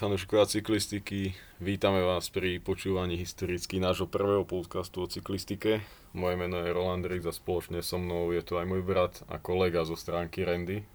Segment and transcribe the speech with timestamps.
[0.00, 5.84] Vážení fanúšikovia cyklistiky, vítame vás pri počúvaní historicky nášho prvého podcastu o cyklistike.
[6.16, 9.36] Moje meno je Roland Rix a spoločne so mnou je tu aj môj brat a
[9.36, 10.88] kolega zo stránky Randy.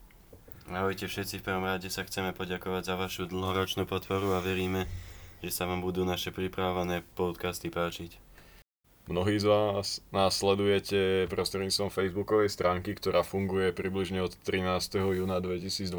[0.74, 4.90] Ahojte všetci, v prvom rade sa chceme poďakovať za vašu dlhoročnú podporu a veríme,
[5.46, 8.18] že sa vám budú naše pripravené podcasty páčiť.
[9.06, 14.98] Mnohí z vás nás sledujete prostredníctvom facebookovej stránky, ktorá funguje približne od 13.
[14.98, 15.94] júna 2012.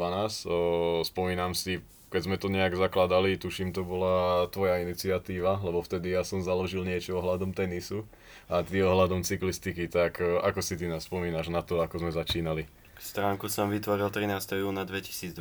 [0.51, 6.15] O, spomínam si, keď sme to nejak zakladali, tuším to bola tvoja iniciatíva, lebo vtedy
[6.15, 8.07] ja som založil niečo ohľadom tenisu
[8.47, 12.63] a ty ohľadom cyklistiky, tak ako si ty nás spomínaš na to, ako sme začínali?
[12.97, 14.63] Stránku som vytvoril 13.
[14.63, 15.35] júna 2012,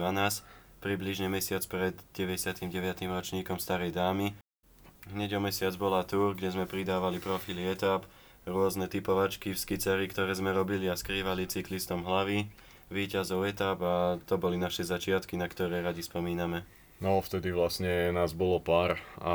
[0.82, 2.68] približne mesiac pred 99.
[3.08, 4.36] ročníkom Starej dámy
[5.06, 8.10] Hneď o mesiac bola tour, kde sme pridávali profily etap,
[8.42, 12.50] rôzne typovačky v skiceri, ktoré sme robili a skrývali cyklistom hlavy,
[12.90, 16.62] výťazov etap a to boli naše začiatky, na ktoré radi spomíname.
[16.96, 19.34] No, vtedy vlastne nás bolo pár a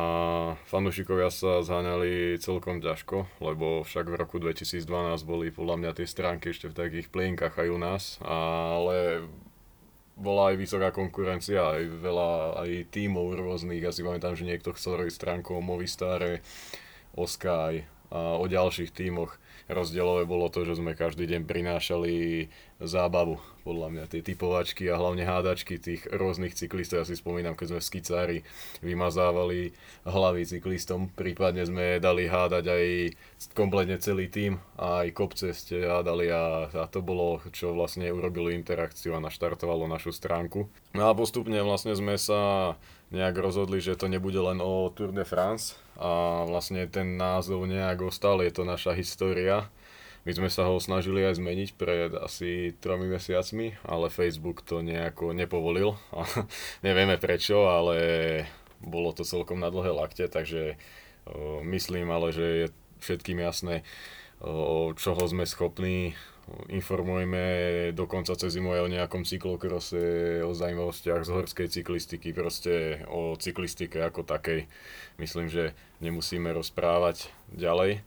[0.66, 4.82] fanúšikovia sa zháňali celkom ťažko, lebo však v roku 2012
[5.30, 9.30] boli podľa mňa tie stránky ešte v takých plienkach aj u nás, ale
[10.18, 12.32] bola aj vysoká konkurencia, aj veľa
[12.66, 13.86] aj tímov rôznych.
[13.86, 16.42] Ja si pamätám, že niekto chcel robiť stránku o Movistare,
[17.14, 19.38] Sky a o ďalších tímoch.
[19.70, 22.48] Rozdielové bolo to, že sme každý deň prinášali
[22.82, 27.02] zábavu, podľa mňa, tie typovačky a hlavne hádačky tých rôznych cyklistov.
[27.02, 28.38] Ja si spomínam, keď sme v skicári
[28.82, 29.78] vymazávali
[30.10, 32.86] hlavy cyklistom, prípadne sme dali hádať aj
[33.54, 38.50] kompletne celý tým a aj kopce ste hádali a, a to bolo, čo vlastne urobilo
[38.50, 40.66] interakciu a naštartovalo našu stránku.
[40.98, 42.74] No a postupne vlastne sme sa
[43.14, 48.10] nejak rozhodli, že to nebude len o Tour de France, a vlastne ten názov nejak
[48.10, 49.51] ostal, je to naša história.
[50.22, 55.34] My sme sa ho snažili aj zmeniť pred asi tromi mesiacmi, ale Facebook to nejako
[55.34, 55.98] nepovolil.
[56.86, 57.98] Nevieme prečo, ale
[58.78, 60.78] bolo to celkom na dlhé lakte, takže
[61.66, 62.66] myslím ale, že je
[63.02, 63.82] všetkým jasné,
[64.98, 66.14] čoho sme schopní
[66.68, 67.44] informujeme
[67.96, 70.02] dokonca cez zimu aj o nejakom cyklokrose,
[70.44, 74.68] o zaujímavostiach z horskej cyklistiky, proste o cyklistike ako takej.
[75.22, 78.04] Myslím, že nemusíme rozprávať ďalej.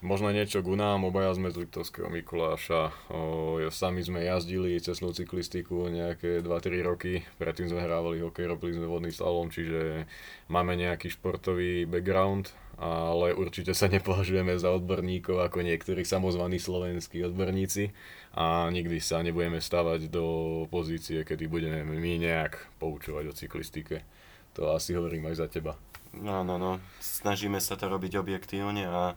[0.00, 2.92] Možno niečo k nám, obaja sme z Liptovského Mikuláša.
[3.12, 8.88] O, sami sme jazdili cestnú cyklistiku nejaké 2-3 roky, predtým sme hrávali hokej, robili sme
[8.88, 10.08] vodný slalom, čiže
[10.48, 17.92] máme nejaký športový background ale určite sa nepovažujeme za odborníkov ako niektorí samozvaní slovenskí odborníci
[18.32, 20.24] a nikdy sa nebudeme stavať do
[20.72, 24.00] pozície, kedy budeme my nejak poučovať o cyklistike.
[24.56, 25.76] To asi hovorím aj za teba.
[26.16, 26.80] No, no, no.
[27.04, 29.14] Snažíme sa to robiť objektívne a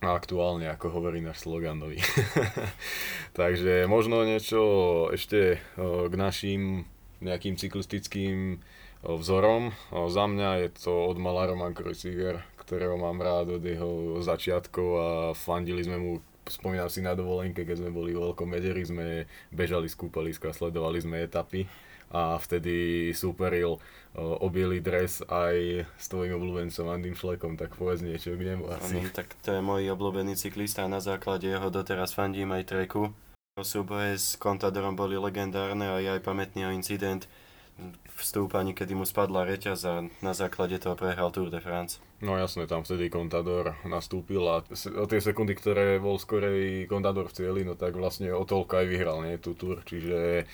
[0.00, 2.00] aktuálne, ako hovorí náš slogan nový.
[3.40, 4.60] Takže možno niečo
[5.12, 6.88] ešte k našim
[7.20, 8.64] nejakým cyklistickým
[9.04, 9.76] vzorom.
[9.92, 15.08] Za mňa je to od mala Roman Kreuziger, ktorého mám rád od jeho začiatkov a
[15.36, 16.12] fandili sme mu
[16.50, 20.98] spomínam si na dovolenke, keď sme boli v Veľkom Mederi, sme bežali z kúpaliska, sledovali
[20.98, 21.68] sme etapy
[22.10, 23.78] a vtedy superil
[24.18, 28.98] obielý dres aj s tvojim obľúbencom Andym Šlekom, tak povedz niečo k nemu asi.
[28.98, 33.14] Ano, tak to je môj obľúbený cyklista a na základe jeho doteraz fandím aj treku.
[33.60, 37.30] Súboje s Contadorom boli legendárne a aj pamätný incident,
[38.20, 42.04] v stúpaní, kedy mu spadla reťaz a na základe toho prehral Tour de France.
[42.20, 44.60] No jasne, tam vtedy Contador nastúpil a
[45.00, 48.86] o tie sekundy, ktoré bol skorej Contador v cieli, no tak vlastne o toľko aj
[48.92, 50.44] vyhral, nie, tú Tour, čiže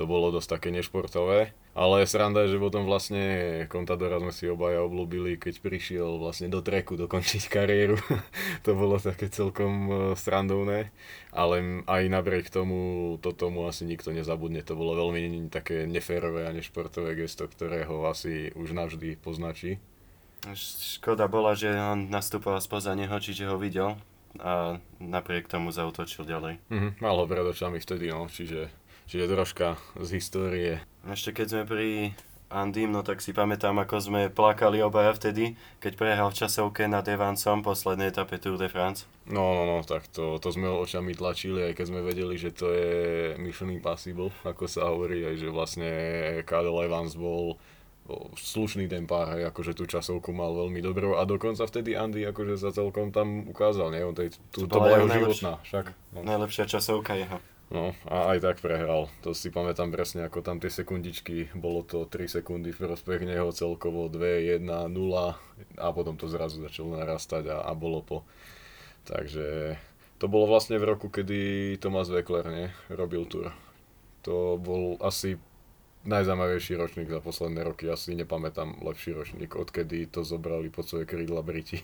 [0.00, 1.52] to bolo dosť také nešportové.
[1.70, 3.22] Ale sranda je, že potom vlastne
[3.70, 7.94] Contadora sme si obaja obľúbili, keď prišiel vlastne do treku dokončiť kariéru.
[8.66, 10.90] to bolo také celkom e, srandovné,
[11.30, 14.66] ale aj napriek tomu to tomu asi nikto nezabudne.
[14.66, 19.78] To bolo veľmi také neférové a nešportové gesto, ktoré ho asi už navždy poznačí.
[20.50, 23.94] Škoda bola, že on nastupoval spoza neho, čiže ho videl
[24.42, 26.58] a napriek tomu zautočil ďalej.
[26.66, 28.72] Mhm, mal ho pred očami vtedy, no, čiže
[29.10, 30.78] Čiže troška z histórie.
[31.08, 31.88] Ešte keď sme pri
[32.50, 37.06] Andym, no tak si pamätám, ako sme plakali obaja vtedy, keď prehral v časovke nad
[37.06, 39.06] Evansom poslednej etape Tour de France.
[39.30, 42.74] No, no, no, tak to, to sme očami tlačili, aj keď sme vedeli, že to
[42.74, 42.90] je
[43.38, 45.90] mission impossible, ako sa hovorí, aj že vlastne
[46.42, 47.54] Karel Evans bol
[48.34, 52.74] slušný ten pár, akože tú časovku mal veľmi dobrú a dokonca vtedy Andy akože sa
[52.74, 54.02] celkom tam ukázal, nie?
[54.02, 55.94] On tej, tu, to, to bola jeho životná, však.
[56.18, 56.26] No.
[56.26, 57.38] Najlepšia časovka jeho.
[57.70, 59.06] No a aj tak prehral.
[59.22, 63.54] To si pamätám presne, ako tam tie sekundičky, bolo to 3 sekundy v prospech neho
[63.54, 64.90] celkovo 2, 1, 0
[65.78, 68.26] a potom to zrazu začalo narastať a, a bolo po.
[69.06, 69.78] Takže
[70.18, 73.54] to bolo vlastne v roku, kedy Thomas Weckler ne, robil tur.
[74.26, 75.38] To bol asi
[76.04, 77.86] najzaujímavejší ročník za posledné roky.
[77.86, 81.80] Asi nepamätám lepší ročník, odkedy to zobrali pod svoje krídla Briti.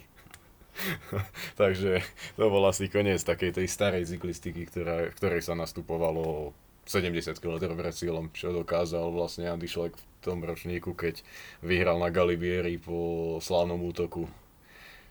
[1.61, 2.03] Takže
[2.37, 6.53] to bol asi koniec takej tej starej cyklistiky, ktorá, ktorej sa nastupovalo
[6.87, 11.19] 70 km pred cieľom, čo dokázal vlastne Andy Schleck v tom ročníku, keď
[11.67, 14.31] vyhral na Galibieri po slávnom útoku.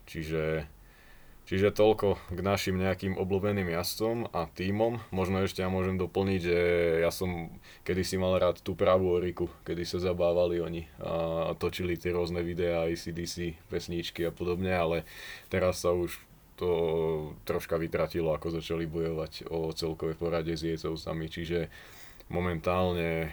[0.08, 0.64] Čiže
[1.46, 4.98] Čiže toľko k našim nejakým obľúbeným jazdcom a týmom.
[5.14, 6.58] Možno ešte ja môžem doplniť, že
[7.06, 7.54] ja som
[7.86, 12.90] kedysi mal rád tú pravú Oriku, kedy sa zabávali oni a točili tie rôzne videá,
[12.90, 15.06] ICDC, pesničky a podobne, ale
[15.46, 16.18] teraz sa už
[16.58, 16.70] to
[17.46, 21.70] troška vytratilo, ako začali bojovať o celkové porade s jecovcami, čiže
[22.26, 23.30] momentálne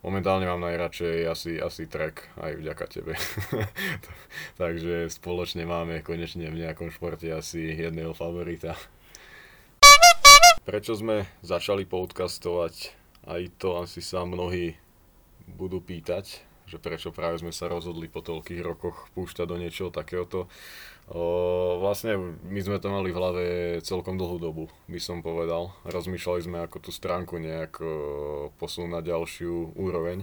[0.00, 3.12] Momentálne mám najradšej asi, asi track aj vďaka tebe.
[4.60, 8.80] Takže spoločne máme konečne v nejakom športe asi jedného favorita.
[10.64, 12.96] Prečo sme začali podcastovať?
[13.28, 14.72] Aj to asi sa mnohí
[15.44, 20.48] budú pýtať, že prečo práve sme sa rozhodli po toľkých rokoch púšťať do niečoho takéhoto.
[21.10, 23.44] O, vlastne my sme to mali v hlave
[23.82, 25.74] celkom dlhú dobu, by som povedal.
[25.82, 27.82] Rozmýšľali sme, ako tú stránku nejak
[28.62, 30.22] posunúť na ďalšiu úroveň.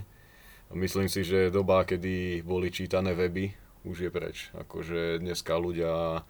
[0.72, 3.52] Myslím si, že doba, kedy boli čítané weby,
[3.84, 4.48] už je preč.
[4.56, 6.24] Akože dneska ľudia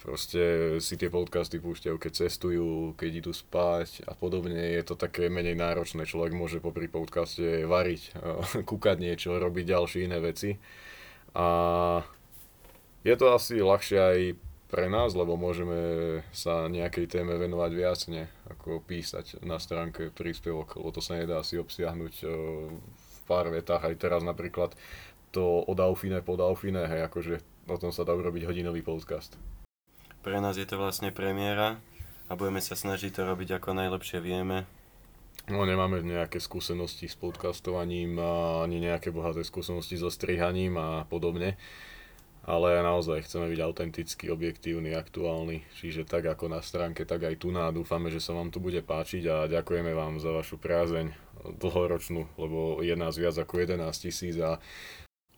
[0.00, 4.76] proste si tie podcasty púšťajú, keď cestujú, keď idú spať a podobne.
[4.76, 6.04] Je to také menej náročné.
[6.04, 8.12] Človek môže popri podcaste variť,
[8.68, 10.56] kúkať niečo, robiť ďalšie iné veci.
[11.36, 11.46] A
[13.06, 14.18] je to asi ľahšie aj
[14.66, 15.78] pre nás, lebo môžeme
[16.34, 21.38] sa nejakej téme venovať viac, ne, ako písať na stránke príspevok, lebo to sa nedá
[21.38, 22.26] asi obsiahnuť e,
[22.90, 23.86] v pár vetách.
[23.86, 24.74] Aj teraz napríklad
[25.30, 27.34] to o Dauphine po Dauphine, hej, akože
[27.70, 29.38] o tom sa dá urobiť hodinový podcast.
[30.26, 31.78] Pre nás je to vlastne premiéra
[32.26, 34.66] a budeme sa snažiť to robiť ako najlepšie vieme.
[35.46, 38.18] No nemáme nejaké skúsenosti s podcastovaním,
[38.66, 41.54] ani nejaké bohaté skúsenosti so strihaním a podobne
[42.46, 47.50] ale naozaj chceme byť autentický, objektívny, aktuálny, čiže tak ako na stránke, tak aj tu
[47.50, 47.74] na.
[47.74, 51.10] Dúfame, že sa vám to bude páčiť a ďakujeme vám za vašu priazeň
[51.58, 54.62] dlhoročnú, lebo je nás viac ako 11 tisíc a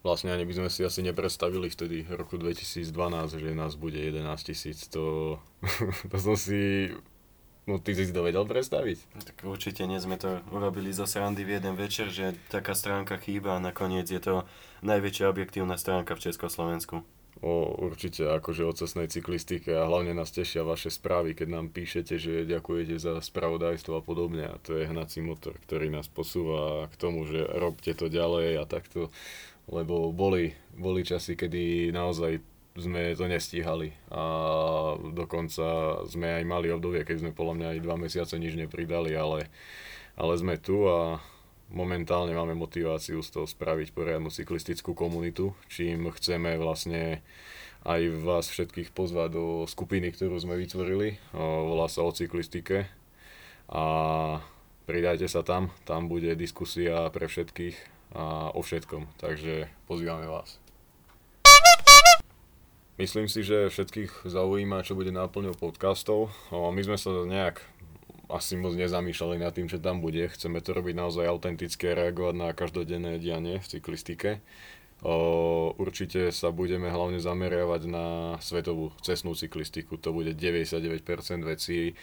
[0.05, 2.85] vlastne ani by sme si asi nepredstavili vtedy roku 2012,
[3.41, 5.37] že nás bude 11 tisíc, to,
[6.13, 6.93] to som si
[7.69, 9.29] No ty si to vedel predstaviť?
[9.29, 13.61] Tak určite nie sme to urobili zo srandy v jeden večer, že taká stránka chýba
[13.61, 14.49] a nakoniec je to
[14.81, 17.05] najväčšia objektívna stránka v Československu.
[17.45, 17.53] O,
[17.85, 22.49] určite, akože o cestnej cyklistike a hlavne nás tešia vaše správy, keď nám píšete, že
[22.49, 27.29] ďakujete za spravodajstvo a podobne a to je hnací motor, ktorý nás posúva k tomu,
[27.29, 29.13] že robte to ďalej a takto,
[29.69, 32.41] lebo boli, boli časy, kedy naozaj
[32.79, 34.23] sme to nestíhali a
[35.13, 39.51] dokonca sme aj mali obdobie, keď sme podľa mňa aj dva mesiace nič nepridali, ale,
[40.15, 41.19] ale sme tu a
[41.69, 47.21] momentálne máme motiváciu z toho spraviť poriadnu cyklistickú komunitu, čím chceme vlastne
[47.85, 51.21] aj vás všetkých pozvať do skupiny, ktorú sme vytvorili.
[51.35, 52.89] Volá sa o cyklistike
[53.69, 53.85] a
[54.89, 57.77] pridajte sa tam, tam bude diskusia pre všetkých
[58.17, 60.68] a o všetkom, takže pozývame vás.
[62.99, 66.35] Myslím si, že všetkých zaujíma, čo bude náplňou podcastov.
[66.51, 67.63] My sme sa nejak
[68.27, 70.27] asi moc nezamýšľali nad tým, čo tam bude.
[70.27, 74.43] Chceme to robiť naozaj autentické, reagovať na každodenné dianie v cyklistike.
[75.79, 79.95] Určite sa budeme hlavne zameriavať na svetovú cestnú cyklistiku.
[80.03, 80.99] To bude 99%
[81.47, 81.95] vecí,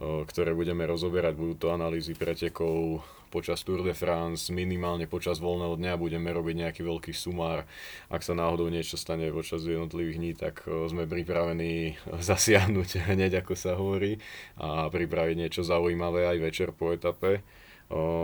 [0.00, 1.36] ktoré budeme rozoberať.
[1.36, 6.84] Budú to analýzy pretekov, počas Tour de France, minimálne počas voľného dňa budeme robiť nejaký
[6.84, 7.64] veľký sumár.
[8.12, 11.96] Ak sa náhodou niečo stane počas jednotlivých dní, tak sme pripravení
[12.30, 14.20] zasiahnuť hneď, ako sa hovorí,
[14.60, 17.40] a pripraviť niečo zaujímavé aj večer po etape.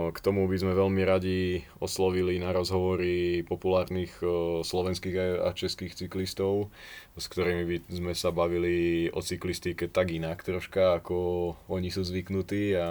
[0.09, 4.17] K tomu by sme veľmi radi oslovili na rozhovory populárnych
[4.65, 6.73] slovenských a českých cyklistov,
[7.13, 12.73] s ktorými by sme sa bavili o cyklistike tak inak troška, ako oni sú zvyknutí
[12.81, 12.89] a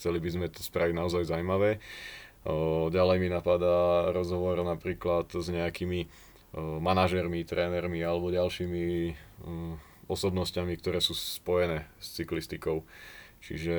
[0.00, 1.84] chceli by sme to spraviť naozaj zaujímavé.
[2.88, 6.08] Ďalej mi napadá rozhovor napríklad s nejakými
[6.80, 9.12] manažermi, trénermi alebo ďalšími
[10.08, 12.88] osobnosťami, ktoré sú spojené s cyklistikou.
[13.44, 13.76] Čiže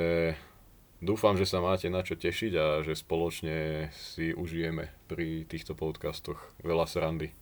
[1.01, 6.37] Dúfam, že sa máte na čo tešiť a že spoločne si užijeme pri týchto podcastoch
[6.61, 7.33] veľa srandy.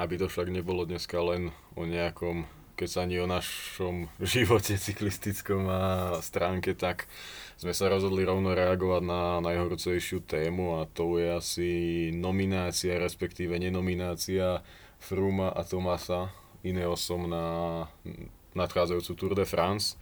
[0.00, 2.48] Aby to však nebolo dneska len o nejakom
[2.78, 5.82] keď sa ani o našom živote cyklistickom a
[6.24, 7.04] stránke, tak
[7.58, 11.70] sme sa rozhodli rovno reagovať na najhorúcejšiu tému a to je asi
[12.14, 14.62] nominácia, respektíve nenominácia
[15.02, 16.30] Fruma a Tomasa
[16.62, 17.44] Ineosom na
[18.54, 19.98] nadchádzajúcu Tour de France.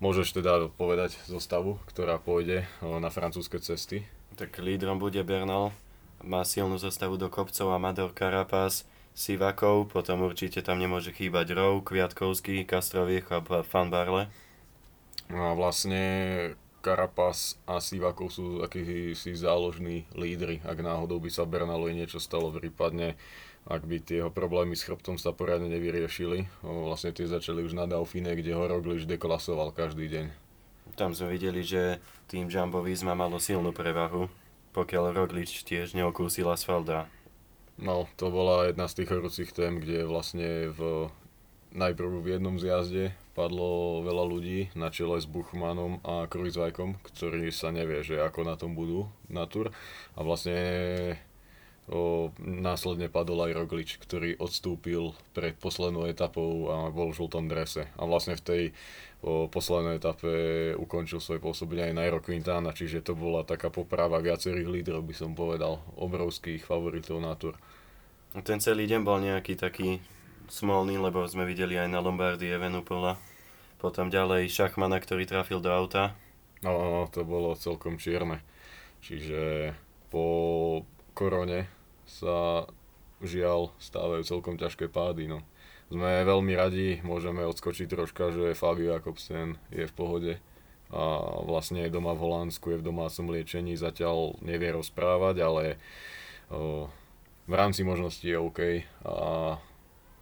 [0.00, 4.08] Môžeš teda povedať zostavu, ktorá pôjde na francúzske cesty?
[4.34, 5.70] Tak lídrom bude Bernal,
[6.24, 12.64] má silnú zostavu do kopcov Amador Carapaz, Sivakov, potom určite tam nemôže chýbať Rou, Kviatkovský,
[12.64, 14.32] Kastroviech a Fan Barle.
[15.28, 16.02] No a vlastne
[16.80, 18.64] Carapaz a Sivakov sú
[19.12, 23.20] si záložní lídry, ak náhodou by sa Bernalovi niečo stalo, prípadne
[23.68, 26.48] ak by tie jeho problémy s chrbtom sa poriadne nevyriešili.
[26.64, 30.26] Vlastne tie začali už na Dauphine, kde ho Roglič deklasoval každý deň.
[30.96, 34.26] Tam sme videli, že tým Jumbo Visma malo silnú prevahu,
[34.72, 37.06] pokiaľ Roglič tiež neokúsil asfalta.
[37.80, 41.08] No, to bola jedna z tých horúcich tém, kde vlastne v,
[41.72, 47.72] najprv v jednom zjazde padlo veľa ľudí na čele s Buchmanom a Kruizvajkom, ktorí sa
[47.72, 49.72] nevie, že ako na tom budú na tur.
[50.12, 50.60] A vlastne
[51.90, 57.90] o, následne padol aj Roglič, ktorý odstúpil pred poslednou etapou a bol v žltom drese.
[57.98, 58.62] A vlastne v tej
[59.20, 60.30] o, poslednej etape
[60.78, 65.34] ukončil svoje pôsobenie aj Nairo Quintana, čiže to bola taká poprava viacerých lídrov, by som
[65.34, 67.58] povedal, obrovských favoritov na tur.
[68.46, 69.98] Ten celý deň bol nejaký taký
[70.46, 73.18] smolný, lebo sme videli aj na Lombardii Evenupola.
[73.82, 76.14] Potom ďalej Šachmana, ktorý trafil do auta.
[76.62, 78.38] No, no, no to bolo celkom čierne.
[79.00, 79.72] Čiže
[80.12, 80.84] po
[81.16, 81.79] korone
[82.10, 82.66] sa
[83.22, 85.30] žiaľ stávajú celkom ťažké pády.
[85.30, 85.44] No.
[85.90, 90.32] Sme veľmi radi, môžeme odskočiť troška, že Fabio Jakobsen je v pohode
[90.90, 91.02] a
[91.46, 95.64] vlastne je doma v Holandsku, je v domácom liečení, zatiaľ nevie rozprávať, ale
[96.50, 96.90] o,
[97.46, 98.60] v rámci možností je OK
[99.06, 99.18] a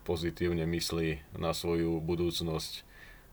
[0.04, 2.84] pozitívne myslí na svoju budúcnosť.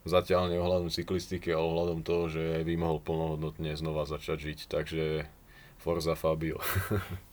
[0.06, 4.60] Zatiaľ nie ohľadom cyklistiky, ale ohľadom toho, že by mohol plnohodnotne znova začať žiť.
[4.70, 5.26] Takže
[5.82, 6.62] Forza Fabio.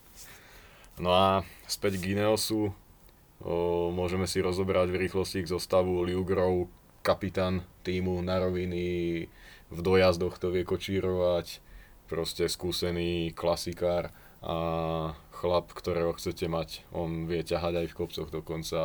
[1.01, 1.27] No a
[1.65, 2.77] späť k Ineosu.
[3.43, 6.05] O, môžeme si rozobrať v rýchlosti k zostavu.
[6.05, 6.71] Liu Grove,
[7.03, 9.27] kapitán týmu na roviny,
[9.73, 11.59] v dojazdoch to vie kočírovať,
[12.07, 14.57] proste skúsený klasikár a
[15.35, 18.79] chlap, ktorého chcete mať, on vie ťahať aj v kopcoch dokonca,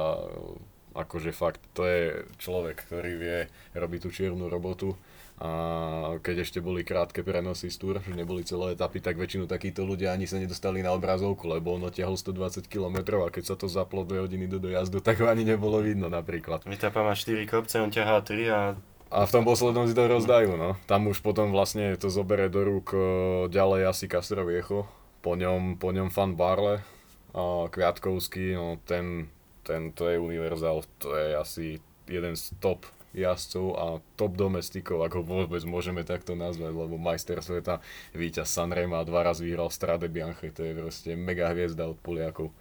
[0.97, 3.39] akože fakt, to je človek, ktorý vie
[3.77, 4.97] robiť tú čiernu robotu
[5.37, 9.85] a keď ešte boli krátke prenosy z túr, že neboli celé etapy, tak väčšinu takíto
[9.85, 13.69] ľudia ani sa nedostali na obrazovku, lebo on ťahol 120 km a keď sa to
[13.69, 16.65] zaplo 2 hodiny do dojazdu, tak ho ani nebolo vidno napríklad.
[16.65, 18.61] Etapa má 4 kopce, on ťahá 3 a
[19.07, 20.75] a v tom poslednom si to rozdajú, no.
[20.83, 22.99] Tam už potom vlastne to zobere do rúk e,
[23.47, 24.83] ďalej asi Castroviecho,
[25.23, 26.83] po ňom, po ňom Fan Barle,
[27.31, 29.31] a Kviatkovský, no ten,
[29.63, 31.65] ten, to je univerzál, to je asi
[32.03, 32.83] jeden z top
[33.17, 37.81] jazdcov a top domestikov, ako vôbec môžeme takto nazvať, lebo majster sveta,
[38.13, 42.53] víťaz Sanrema dva raz vyhral Strade Bianche, to je proste mega hviezda od Poliakov.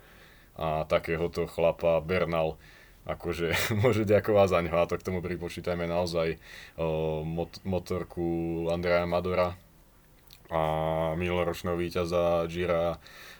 [0.56, 2.56] A takéhoto chlapa Bernal,
[3.04, 3.52] akože
[3.84, 6.40] môže ďakovať za ňo a to k tomu pripočítajme naozaj
[6.80, 9.54] o, mot- motorku Andreja Madora
[10.48, 10.62] a
[11.18, 12.96] minuloročného víťaza Gira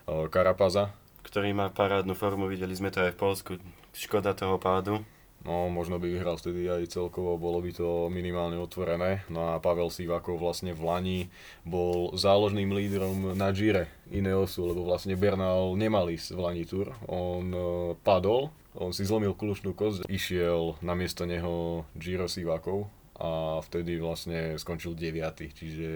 [0.07, 0.93] Karapaza.
[1.27, 3.51] Ktorý má parádnu formu, videli sme to aj v Polsku.
[3.91, 5.03] Škoda toho pádu.
[5.47, 9.23] No, možno by vyhral vtedy aj celkovo, bolo by to minimálne otvorené.
[9.31, 11.21] No a Pavel Sivakov vlastne v Lani
[11.63, 16.99] bol záložným lídrom na Gire Ineosu, lebo vlastne Bernal nemal ísť v Lani Tour.
[17.07, 23.63] On uh, padol, on si zlomil kľúčnú kosť, išiel na miesto neho Giro Sivakov a
[23.63, 25.55] vtedy vlastne skončil 9.
[25.55, 25.91] Čiže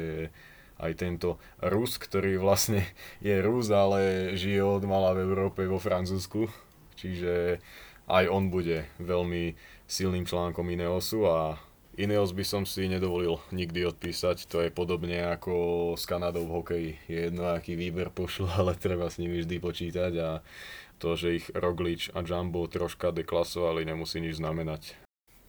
[0.78, 2.86] aj tento Rus, ktorý vlastne
[3.18, 6.46] je Rus, ale žije od mala v Európe vo Francúzsku.
[6.94, 7.58] Čiže
[8.10, 9.54] aj on bude veľmi
[9.86, 11.58] silným článkom Ineosu a
[12.00, 15.52] Ineos by som si nedovolil nikdy odpísať, to je podobne ako
[15.98, 16.90] s Kanadou v hokeji.
[17.10, 20.40] Je jedno, aký výber pošlo, ale treba s nimi vždy počítať a
[21.00, 24.96] to, že ich Roglič a Jumbo troška deklasovali, nemusí nič znamenať.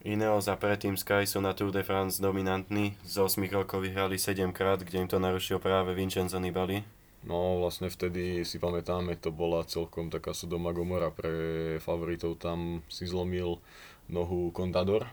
[0.02, 2.98] Ineos a predtým Sky sú na Tour de France dominantní.
[3.06, 6.82] Z 8 rokov vyhrali 7 krát, kde im to narušil práve Vincenzo Nibali.
[7.22, 12.34] No vlastne vtedy si pamätáme, to bola celkom taká Sodoma Gomora pre favoritov.
[12.42, 13.62] Tam si zlomil
[14.10, 15.06] nohu Contador,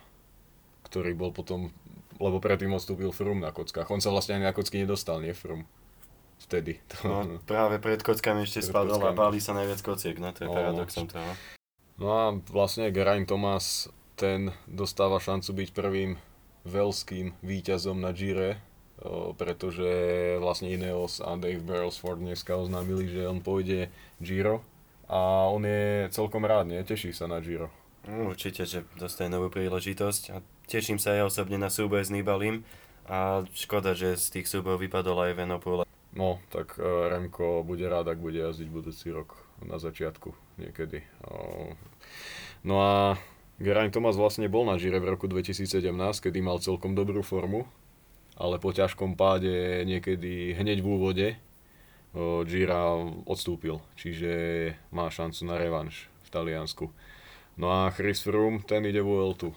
[0.89, 1.69] ktorý bol potom,
[2.17, 3.93] lebo predtým odstúpil Frum na kockách.
[3.93, 5.69] On sa vlastne ani na kocky nedostal, nie Frum.
[6.39, 6.81] Vtedy.
[7.05, 9.13] No, práve pred kockami ešte pred spadol kockami.
[9.13, 11.31] a báli sa najviac kociek, no to je no, paradoxom toho.
[11.99, 16.11] No a vlastne Geraint Thomas, ten dostáva šancu byť prvým
[16.63, 18.68] veľským víťazom na Gire
[19.39, 19.87] pretože
[20.43, 23.87] vlastne Ineos a Dave Brailsford dneska oznámili, že on pôjde
[24.19, 24.59] Giro
[25.07, 26.83] a on je celkom rád, nie?
[26.83, 27.71] Teší sa na Giro.
[28.07, 32.63] No, určite, že dostane novú príležitosť a teším sa aj osobne na súboj s Nibalim
[33.09, 35.83] a škoda, že z tých súbojov vypadol aj Venopol.
[36.15, 41.03] No, tak e, Remko bude rád, ak bude jazdiť budúci rok na začiatku niekedy.
[42.63, 43.19] No a
[43.59, 45.67] Geraint Thomas vlastne bol na Gire v roku 2017,
[46.23, 47.67] kedy mal celkom dobrú formu,
[48.39, 51.27] ale po ťažkom páde niekedy hneď v úvode
[52.50, 52.98] Gira
[53.29, 54.31] odstúpil, čiže
[54.89, 56.89] má šancu na revanš v Taliansku.
[57.60, 59.53] No a Chris Froome, ten ide Vueltu.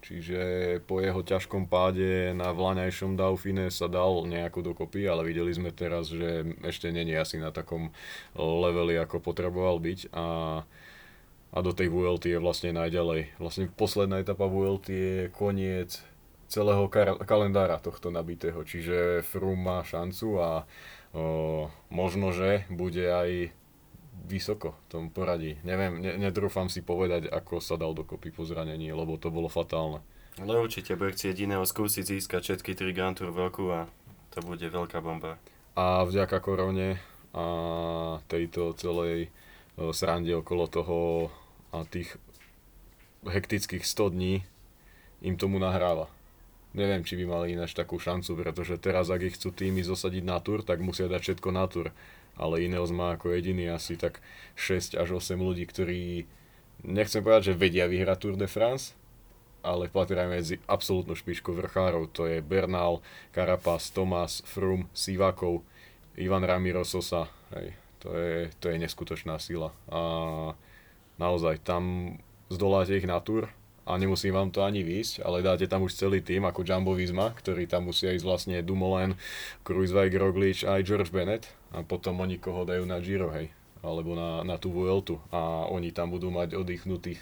[0.00, 0.40] Čiže
[0.88, 6.08] po jeho ťažkom páde na vlaňajšom Dauphine sa dal nejako dokopy, ale videli sme teraz,
[6.08, 7.92] že ešte není asi na takom
[8.38, 10.26] leveli, ako potreboval byť a
[11.50, 13.34] a do tej VLT je vlastne najďalej.
[13.42, 15.98] Vlastne posledná etapa VLT je koniec
[16.50, 20.50] celého kar- kalendára tohto nabitého, čiže Froome má šancu a
[21.14, 23.54] o, možno, že bude aj
[24.26, 25.62] vysoko v tom poradí.
[25.62, 30.02] Neviem, ne, nedrúfam si povedať, ako sa dal dokopy po zranení, lebo to bolo fatálne.
[30.42, 33.86] Ale určite bude chcieť iného skúsiť získať všetky tri Grand Tour v roku a
[34.34, 35.38] to bude veľká bomba.
[35.78, 36.98] A vďaka korone
[37.30, 37.46] a
[38.26, 39.30] tejto celej
[39.94, 40.98] srande okolo toho
[41.70, 42.18] a tých
[43.22, 44.34] hektických 100 dní
[45.22, 46.10] im tomu nahráva.
[46.70, 50.38] Neviem, či by mali ináč takú šancu, pretože teraz, ak ich chcú týmy zosadiť na
[50.38, 51.90] tur, tak musia dať všetko na tur.
[52.38, 54.22] Ale Ineos má ako jediný asi tak
[54.54, 56.30] 6 až 8 ľudí, ktorí,
[56.86, 58.94] nechcem povedať, že vedia vyhrať Tour de France,
[59.66, 62.06] ale patria medzi absolútnu špičku vrchárov.
[62.14, 63.02] To je Bernal,
[63.34, 65.66] Carapaz, Tomás, Frum, Sivakov,
[66.14, 67.26] Ivan Ramiro Sosa.
[67.50, 69.74] Hej, to, je, to je neskutočná sila.
[69.90, 70.00] A
[71.18, 72.14] naozaj tam
[72.46, 73.50] zdoláte ich na tur
[73.90, 77.34] a nemusí vám to ani výjsť, ale dáte tam už celý tým ako Jumbo Visma,
[77.34, 79.18] ktorý tam musia ísť vlastne Dumoulin,
[79.66, 81.50] Kruiswijk, Roglič aj George Bennett.
[81.74, 83.50] A potom oni koho dajú na Giro, hej?
[83.82, 85.18] Alebo na, na tú Vueltu.
[85.34, 87.18] A oni tam budú mať oddychnutých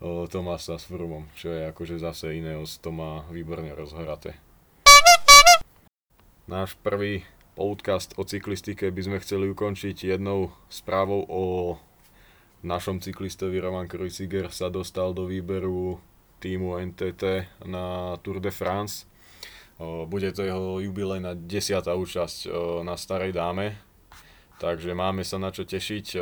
[0.00, 4.36] o, Tomasa s Frumom, čo je akože zase Ineos, to má výborne rozhraté.
[6.50, 7.24] Náš prvý
[7.54, 11.44] podcast o cyklistike by sme chceli ukončiť jednou správou o
[12.60, 16.00] našom cyklistovi Roman Krujciger sa dostal do výberu
[16.40, 19.04] týmu NTT na Tour de France.
[19.80, 22.48] Bude to jeho jubilejná desiatá účasť
[22.84, 23.76] na Starej dáme,
[24.60, 26.20] takže máme sa na čo tešiť.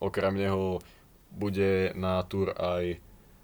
[0.00, 0.80] Okrem neho
[1.32, 3.00] bude na Tour aj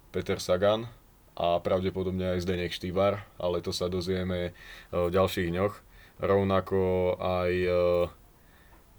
[0.09, 0.89] Peter Sagan
[1.37, 4.57] a pravdepodobne aj Zdenek Štýbar, ale to sa dozvieme
[4.89, 5.73] v ďalších dňoch.
[6.19, 6.81] Rovnako
[7.21, 7.53] aj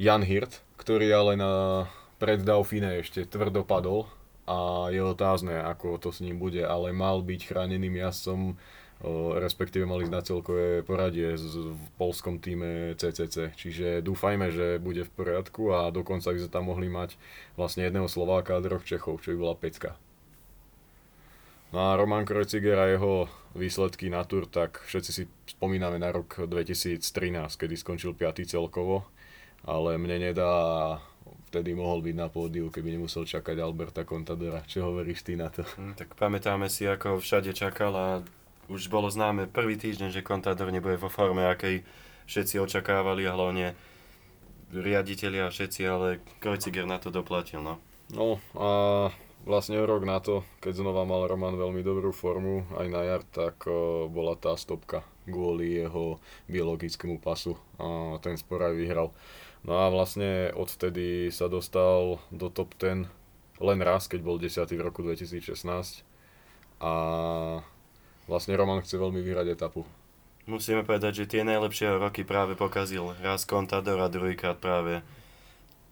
[0.01, 1.53] Jan Hirt, ktorý ale na
[2.23, 4.07] pred Dauphine ešte tvrdo padol
[4.49, 8.57] a je otázne, ako to s ním bude, ale mal byť chráneným jazdcom,
[9.41, 13.57] respektíve mali ísť na celkové poradie v polskom týme CCC.
[13.57, 17.17] Čiže dúfajme, že bude v poriadku a dokonca by sme tam mohli mať
[17.57, 19.97] vlastne jedného Slováka a troch Čechov, čo by bola pecka.
[21.71, 26.43] No a Roman Krojciger a jeho výsledky na tur, tak všetci si spomíname na rok
[26.51, 27.01] 2013,
[27.55, 28.43] kedy skončil 5.
[28.43, 29.07] celkovo,
[29.63, 30.99] ale mne nedá
[31.51, 34.63] vtedy mohol byť na pódiu, keby nemusel čakať Alberta Contadora.
[34.71, 35.67] Čo hovoríš ty na to?
[35.67, 38.07] Hm, tak pamätáme si, ako všade čakal a
[38.71, 41.83] už bolo známe prvý týždeň, že Contador nebude vo forme, akej
[42.31, 43.75] všetci očakávali a hlavne
[44.71, 47.83] riaditeľi a všetci, ale Krojciger na to doplatil, no.
[48.15, 48.71] No a
[49.43, 53.67] vlastne rok na to, keď znova mal Roman veľmi dobrú formu aj na jar, tak
[53.67, 56.19] uh, bola tá stopka kvôli jeho
[56.51, 59.11] biologickému pasu a ten spor aj vyhral.
[59.61, 63.09] No a vlastne odvtedy sa dostal do top 10
[63.61, 64.57] len raz, keď bol 10.
[64.65, 66.01] v roku 2016.
[66.81, 66.93] A
[68.25, 69.85] vlastne Roman chce veľmi vyhrať etapu.
[70.49, 75.05] Musíme povedať, že tie najlepšie roky práve pokazil raz Contador a druhýkrát práve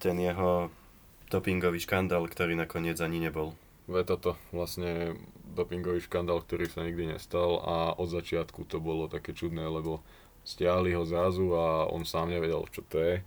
[0.01, 0.73] ten jeho
[1.29, 3.53] dopingový škandál, ktorý nakoniec ani nebol.
[3.85, 9.37] Ve toto vlastne dopingový škandál, ktorý sa nikdy nestal a od začiatku to bolo také
[9.37, 10.01] čudné, lebo
[10.49, 13.21] stiahli ho zrazu a on sám nevedel, čo to je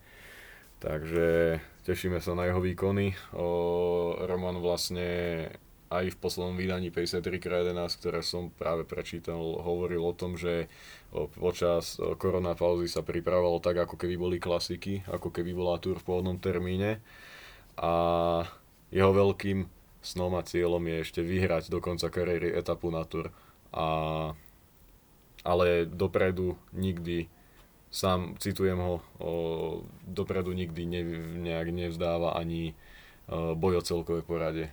[0.81, 3.13] Takže tešíme sa na jeho výkony.
[3.37, 3.47] O,
[4.25, 5.45] Roman vlastne
[5.93, 10.71] aj v poslednom vydaní 53x11, ktoré som práve prečítal, hovoril o tom, že
[11.37, 16.41] počas koronapauzy sa pripravovalo tak, ako keby boli klasiky, ako keby bola tur v pôvodnom
[16.41, 17.03] termíne.
[17.77, 17.93] A
[18.89, 19.69] jeho veľkým
[20.01, 23.29] snom a cieľom je ešte vyhrať do konca kariéry etapu na tur.
[23.69, 23.85] A,
[25.45, 27.29] ale dopredu nikdy
[27.91, 29.31] sám citujem ho, o,
[30.07, 31.01] dopredu nikdy ne,
[31.43, 32.71] nejak nevzdáva ani
[33.27, 34.71] o, boj o celkové porade.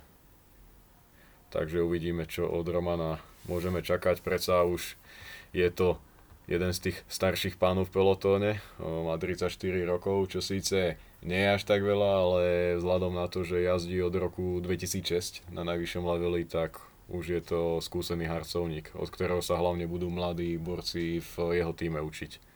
[1.51, 4.23] Takže uvidíme, čo od Romana môžeme čakať.
[4.23, 4.95] Predsa už
[5.51, 5.99] je to
[6.47, 9.51] jeden z tých starších pánov v pelotóne, o, má 34
[9.83, 12.43] rokov, čo síce nie je až tak veľa, ale
[12.79, 16.79] vzhľadom na to, že jazdí od roku 2006 na najvyššom leveli, tak
[17.11, 21.99] už je to skúsený harcovník, od ktorého sa hlavne budú mladí borci v jeho týme
[21.99, 22.48] učiť.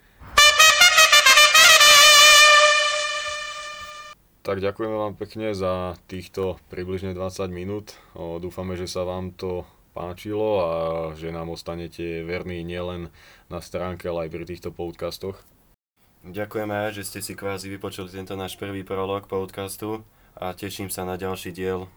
[4.44, 7.96] Tak ďakujeme vám pekne za týchto približne 20 minút.
[8.12, 9.64] Dúfame, že sa vám to
[9.96, 10.72] páčilo a
[11.16, 13.08] že nám ostanete verní nielen
[13.48, 15.40] na stránke, ale aj pri týchto podcastoch.
[16.28, 20.04] Ďakujeme že ste si kvázi vypočuli tento náš prvý prolog podcastu
[20.36, 21.88] a teším sa na ďalší diel.